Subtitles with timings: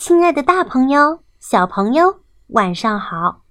[0.00, 3.42] 亲爱的，大朋友、小朋友，晚上好！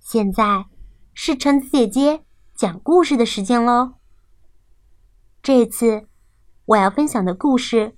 [0.00, 0.64] 现在
[1.12, 3.92] 是橙子姐姐讲故事的时间喽。
[5.42, 6.08] 这次
[6.64, 7.94] 我要分享的故事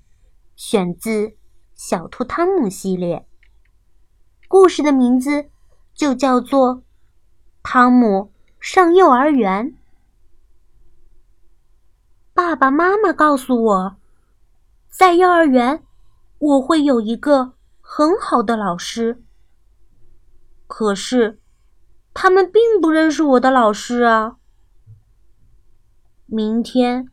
[0.53, 1.27] 选自
[1.73, 3.25] 《小兔汤姆》系列，
[4.49, 5.49] 故事的名字
[5.93, 6.75] 就叫做
[7.63, 9.67] 《汤姆上幼儿园》。
[12.33, 13.95] 爸爸妈妈告诉我，
[14.89, 15.81] 在幼儿园
[16.37, 17.53] 我会有一个。
[17.93, 19.21] 很好的老师，
[20.65, 21.41] 可是
[22.13, 24.37] 他们并不认识我的老师啊。
[26.25, 27.09] 明天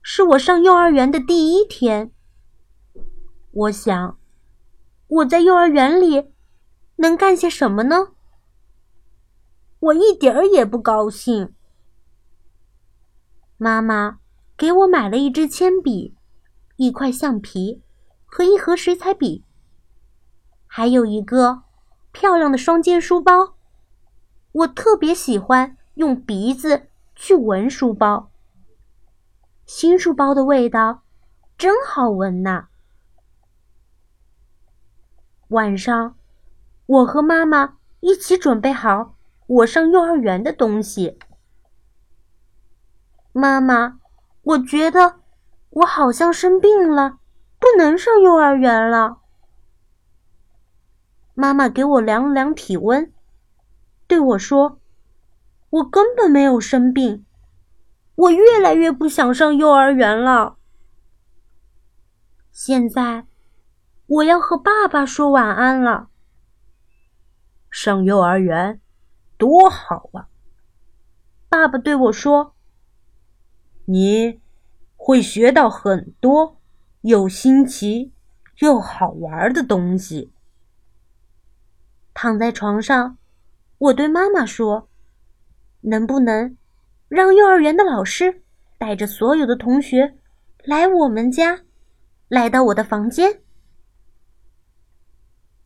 [0.00, 2.12] 是我上幼儿园的第一天，
[3.50, 4.16] 我想
[5.08, 6.30] 我在幼儿园里
[6.98, 8.12] 能干些什么呢？
[9.80, 11.52] 我一点儿也不高兴。
[13.56, 14.20] 妈妈
[14.56, 16.14] 给我买了一支铅笔、
[16.76, 17.82] 一块橡皮
[18.24, 19.44] 和一盒水彩笔。
[20.74, 21.64] 还有一个
[22.12, 23.56] 漂亮的双肩书包，
[24.52, 28.30] 我特别喜欢用鼻子去闻书包。
[29.66, 31.02] 新书包的味道
[31.58, 32.68] 真好闻呐！
[35.48, 36.16] 晚上，
[36.86, 41.18] 我和妈妈一起准备好我上幼儿园的东西。
[43.34, 43.98] 妈妈，
[44.40, 45.16] 我觉得
[45.68, 47.18] 我好像生病了，
[47.58, 49.18] 不能上幼儿园了。
[51.34, 53.10] 妈妈给我量了量体温，
[54.06, 54.78] 对我说
[55.70, 57.24] ：“我根本没有生病，
[58.14, 60.56] 我越来越不想上幼儿园了。
[62.50, 63.26] 现在
[64.06, 66.08] 我要和爸爸说晚安了。
[67.70, 68.80] 上幼儿园
[69.38, 70.28] 多好啊！”
[71.48, 72.54] 爸爸对我说
[73.86, 74.40] ：“你
[74.96, 76.58] 会学到很多
[77.00, 78.12] 又新奇
[78.58, 80.30] 又好玩的东西。”
[82.22, 83.18] 躺在床上，
[83.78, 84.88] 我对妈妈说
[85.82, 86.56] ：“能不能
[87.08, 88.44] 让幼儿园的老师
[88.78, 90.16] 带着所有的同学
[90.62, 91.62] 来我们家，
[92.28, 93.42] 来到我的房间？”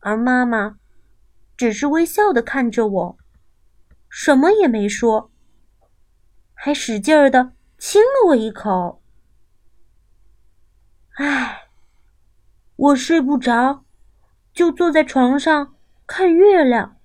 [0.01, 0.79] 而妈妈
[1.55, 3.17] 只是微笑的看着我，
[4.09, 5.29] 什么也没说，
[6.55, 9.03] 还使劲儿的亲了我一口。
[11.17, 11.67] 唉，
[12.75, 13.85] 我睡不着，
[14.51, 15.76] 就坐在床上。
[16.07, 16.97] 看月亮，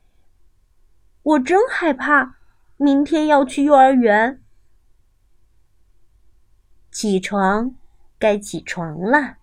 [1.22, 2.36] 我真害怕，
[2.76, 4.40] 明天要去幼儿园。
[6.92, 7.74] 起床，
[8.16, 9.38] 该起床了。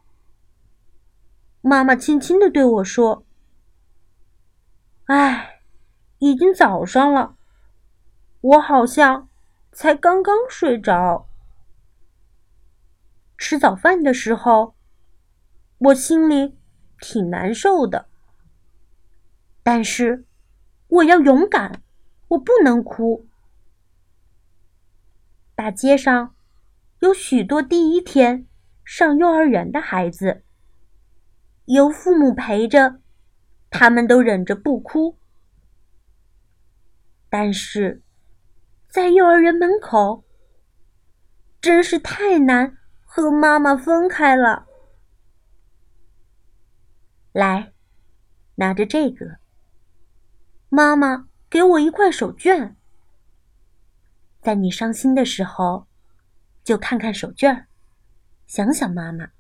[1.60, 3.26] 妈妈轻轻的对我说
[5.08, 5.60] ：“哎，
[6.20, 7.36] 已经早上了，
[8.40, 9.28] 我好像
[9.74, 11.28] 才刚刚睡着。
[13.38, 14.76] 吃早饭的时候，
[15.80, 16.58] 我心里
[17.02, 18.08] 挺难受的。”
[19.62, 20.26] 但是，
[20.88, 21.84] 我要勇敢，
[22.30, 23.28] 我不能哭。
[25.54, 26.36] 大街上
[27.00, 28.48] 有许多第一天
[28.84, 30.44] 上幼儿园的孩子，
[31.66, 33.02] 有父母陪着，
[33.70, 35.20] 他们都忍着不哭。
[37.30, 38.02] 但是，
[38.88, 40.24] 在幼儿园门口，
[41.62, 44.66] 真是太难和妈妈分开了。
[47.34, 47.74] 来，
[48.56, 49.38] 拿着这个。
[50.72, 52.76] 妈妈给我一块手绢，
[54.40, 55.88] 在你伤心的时候，
[56.64, 57.66] 就看看手绢
[58.46, 59.32] 想想妈妈。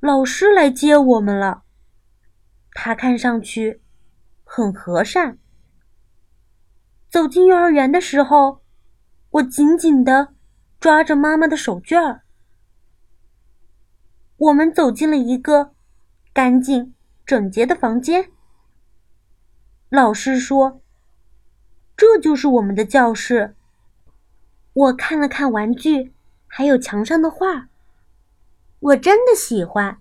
[0.00, 1.62] 老师来接我们了，
[2.72, 3.80] 他看上去
[4.44, 5.38] 很和善。
[7.08, 8.60] 走进幼儿园的时候，
[9.30, 10.34] 我紧紧的
[10.78, 12.20] 抓着妈妈的手绢
[14.36, 15.74] 我们走进了一个
[16.34, 16.94] 干净
[17.24, 18.30] 整洁的房间。
[19.90, 20.82] 老师说
[21.96, 23.56] ：“这就是我们的教室。”
[24.74, 26.12] 我看了看玩具，
[26.46, 27.68] 还有墙上的画，
[28.80, 29.98] 我真的喜欢。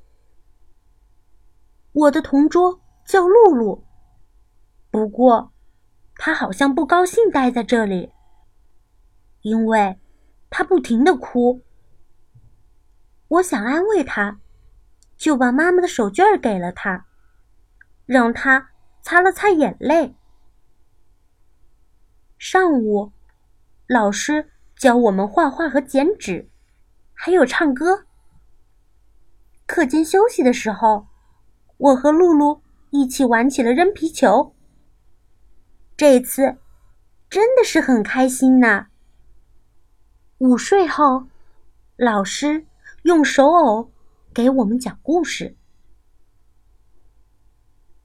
[1.93, 3.85] 我的同桌叫露露，
[4.91, 5.53] 不过
[6.15, 8.11] 她好像不高兴待在这里，
[9.41, 9.97] 因为
[10.49, 11.63] 她不停的哭。
[13.29, 14.39] 我想安慰她，
[15.15, 17.05] 就把妈妈的手绢给了她，
[18.05, 18.71] 让她。
[19.07, 20.13] 擦了擦眼泪。
[22.37, 23.13] 上午，
[23.87, 26.49] 老师教我们画画和剪纸，
[27.13, 28.05] 还有唱歌。
[29.65, 31.07] 课间休息的时候，
[31.77, 34.53] 我和露露一起玩起了扔皮球。
[35.95, 36.57] 这次
[37.29, 38.87] 真的是很开心呐。
[40.39, 41.27] 午睡后，
[41.95, 42.65] 老师
[43.03, 43.89] 用手偶
[44.33, 45.55] 给我们讲故事，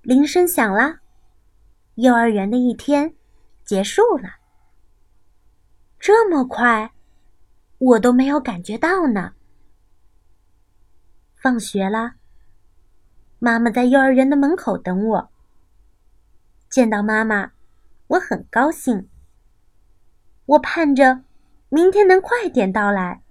[0.02, 0.98] 铃声响了，
[1.94, 3.14] 幼儿园的一天
[3.64, 4.30] 结束了。
[6.00, 6.92] 这么快，
[7.78, 9.34] 我都没有感觉到呢。
[11.36, 12.14] 放学了，
[13.38, 15.30] 妈妈在幼儿园的门口等我。
[16.68, 17.52] 见到妈妈，
[18.08, 19.08] 我很高兴。
[20.46, 21.22] 我盼着
[21.68, 23.22] 明天能快点到来。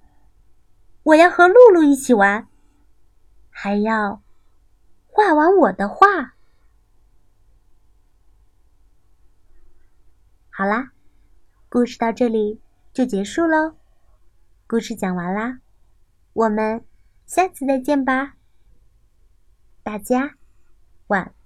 [1.03, 2.47] 我要和露露一起玩，
[3.50, 4.21] 还要
[5.07, 6.35] 画完我的画。
[10.62, 10.92] 好啦，
[11.69, 12.62] 故事到这里
[12.94, 13.78] 就结束喽。
[14.68, 15.60] 故事讲完啦，
[16.34, 16.86] 我们
[17.25, 18.36] 下次再见吧。
[19.81, 20.36] 大家
[21.08, 21.40] 晚安。